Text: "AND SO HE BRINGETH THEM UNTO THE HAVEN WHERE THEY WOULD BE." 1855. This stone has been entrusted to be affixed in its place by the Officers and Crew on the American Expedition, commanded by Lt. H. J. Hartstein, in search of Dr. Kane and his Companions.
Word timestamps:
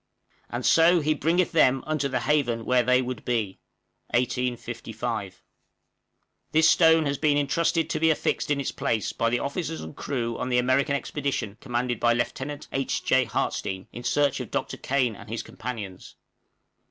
"AND 0.49 0.65
SO 0.65 0.99
HE 1.01 1.13
BRINGETH 1.13 1.51
THEM 1.51 1.83
UNTO 1.85 2.07
THE 2.09 2.21
HAVEN 2.21 2.65
WHERE 2.65 2.81
THEY 2.81 3.03
WOULD 3.03 3.23
BE." 3.23 3.59
1855. 4.15 5.43
This 6.51 6.67
stone 6.67 7.05
has 7.05 7.19
been 7.19 7.37
entrusted 7.37 7.87
to 7.91 7.99
be 7.99 8.09
affixed 8.09 8.49
in 8.49 8.59
its 8.59 8.71
place 8.71 9.13
by 9.13 9.29
the 9.29 9.37
Officers 9.37 9.81
and 9.81 9.95
Crew 9.95 10.39
on 10.39 10.49
the 10.49 10.57
American 10.57 10.95
Expedition, 10.95 11.55
commanded 11.61 11.99
by 11.99 12.13
Lt. 12.13 12.67
H. 12.73 13.05
J. 13.05 13.25
Hartstein, 13.25 13.87
in 13.91 14.03
search 14.03 14.39
of 14.39 14.49
Dr. 14.49 14.77
Kane 14.77 15.15
and 15.15 15.29
his 15.29 15.43
Companions. 15.43 16.15